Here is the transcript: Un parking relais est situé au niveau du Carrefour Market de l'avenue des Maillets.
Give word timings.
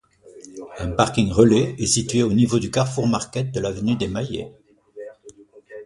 Un 0.79 0.89
parking 0.89 1.31
relais 1.31 1.75
est 1.77 1.85
situé 1.85 2.23
au 2.23 2.33
niveau 2.33 2.57
du 2.57 2.71
Carrefour 2.71 3.07
Market 3.07 3.51
de 3.53 3.59
l'avenue 3.59 3.95
des 3.95 4.07
Maillets. 4.07 4.51